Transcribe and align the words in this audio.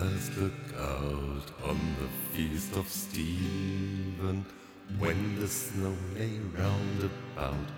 last 0.00 0.36
lookout 0.36 1.48
on 1.64 1.78
the 2.00 2.08
feast 2.32 2.76
of 2.76 2.86
Stephen, 2.88 4.44
when 4.98 5.40
the 5.40 5.48
snow 5.48 5.94
lay 6.14 6.38
round 6.56 7.10
about, 7.10 7.68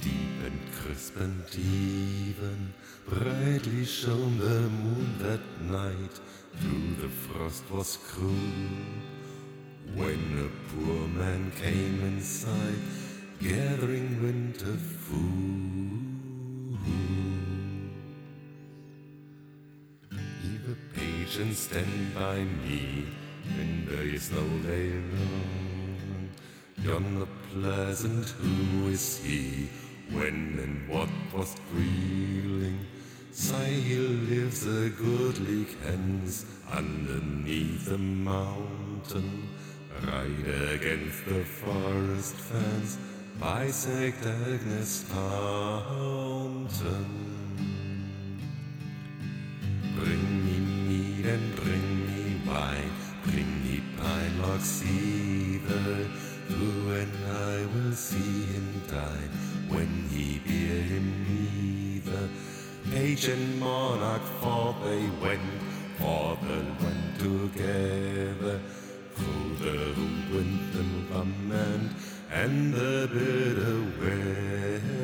deep 0.00 0.38
and 0.44 0.60
crisp 0.74 1.16
and 1.16 1.44
even, 1.54 2.72
brightly 3.08 3.84
shone 3.84 4.36
the 4.38 4.60
moon 4.82 5.14
that 5.18 5.44
night, 5.70 6.18
through 6.56 6.94
the 7.02 7.08
frost 7.08 7.62
was 7.70 7.98
cruel. 8.08 8.34
When 9.94 10.22
a 10.46 10.50
poor 10.70 11.06
man 11.08 11.52
came 11.62 12.00
inside, 12.02 12.82
gathering 13.40 14.20
winter 14.22 14.76
food. 14.76 15.60
Page 20.94 21.09
and 21.38 21.54
stand 21.54 22.14
by 22.14 22.38
me 22.38 23.06
when 23.56 23.86
there 23.86 24.02
is 24.02 24.32
no 24.32 24.42
day 24.68 24.90
long. 25.14 26.28
Yonder 26.82 27.28
pleasant, 27.52 28.30
who 28.30 28.88
is 28.88 29.22
he? 29.22 29.68
When 30.10 30.58
and 30.60 30.88
what 30.88 31.08
was 31.32 31.54
thrilling? 31.70 32.80
Say 33.30 33.74
he 33.74 33.96
lives 33.96 34.66
a 34.66 34.90
goodly 34.90 35.66
hence 35.84 36.46
underneath 36.72 37.84
the 37.84 37.98
mountain, 37.98 39.48
right 40.04 40.74
against 40.74 41.24
the 41.26 41.44
forest 41.44 42.34
fence 42.34 42.98
by 43.38 43.68
St. 43.68 44.16
Agnes 44.26 45.04
Fountain. 45.04 45.90
Bring 51.56 51.86
me 52.06 52.40
wine, 52.46 52.92
bring 53.24 53.50
me 53.64 53.82
pine 53.98 54.42
logs 54.42 54.82
either, 54.84 56.08
who 56.48 56.92
and 57.00 57.16
I 57.26 57.66
will 57.72 57.92
see 57.92 58.44
him 58.52 58.82
dine 58.88 59.32
when 59.68 59.90
he 60.10 60.38
bear 60.46 60.82
him 60.82 61.06
neither. 61.28 62.28
Page 62.90 63.28
and 63.28 63.60
monarch, 63.60 64.22
for 64.40 64.74
they 64.84 65.04
went, 65.22 65.50
for 65.98 66.36
the 66.46 66.60
went 66.82 67.18
together, 67.18 68.60
through 69.14 69.56
the 69.64 69.76
ruined 69.96 71.10
lament 71.10 71.92
and 72.32 72.72
the 72.72 73.08
bitter 73.12 73.78
weather. 74.00 74.99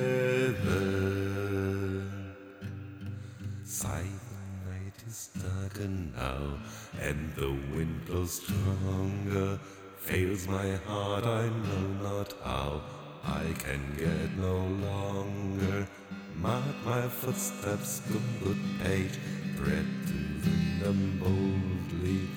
Now, 5.85 6.59
and 7.01 7.35
the 7.35 7.51
wind 7.75 8.05
blows 8.07 8.43
stronger. 8.43 9.59
Fails 9.97 10.47
my 10.47 10.77
heart, 10.87 11.25
I 11.25 11.49
know 11.49 11.87
not 12.03 12.33
how. 12.45 12.83
I 13.25 13.53
can 13.59 13.81
get 13.97 14.37
no 14.39 14.59
longer. 14.87 15.89
Mark 16.37 16.65
my 16.85 17.09
footsteps, 17.09 18.03
good 18.43 18.59
page, 18.83 19.19
tread 19.57 19.87
to 20.07 20.85
them 20.85 21.19
boldly. 21.21 22.29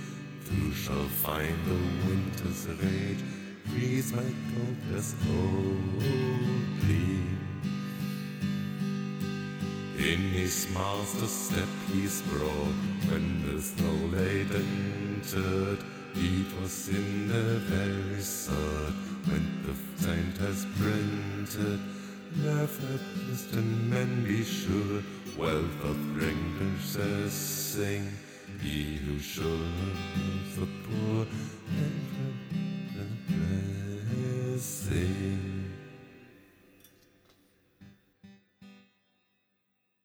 Who 0.50 0.72
shall 0.74 1.08
find 1.08 1.56
the 1.66 1.80
winter's 2.08 2.68
rage? 2.68 3.24
Freeze 3.66 4.14
my 4.14 4.34
compass 4.54 5.14
boldly. 5.26 7.39
In 10.10 10.22
his 10.32 10.68
master's 10.74 11.30
step 11.30 11.68
he's 11.94 12.24
brought 12.24 12.80
when 13.10 13.44
the 13.46 13.62
snow 13.62 14.18
laid 14.18 14.50
entered. 14.52 15.78
It 16.16 16.48
was 16.60 16.90
in 16.90 17.28
the 17.28 17.60
very 17.70 18.20
sword 18.20 18.94
when 19.28 19.46
the 19.68 19.76
saint 20.04 20.36
has 20.40 20.66
printed. 20.80 21.80
Laugh 22.44 22.76
at 22.92 23.28
distant 23.28 23.84
men, 23.88 24.24
be 24.24 24.44
sure, 24.44 25.04
wealth 25.38 25.80
of 25.84 25.96
strangers 26.16 27.32
sing. 27.32 28.10
He 28.64 28.96
who 28.96 29.20
shows 29.20 30.56
the 30.58 30.68
poor 30.86 31.09